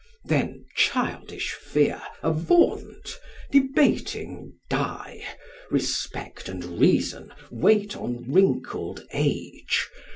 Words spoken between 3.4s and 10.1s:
debating, die! Respect and reason, wait on wrinkled age!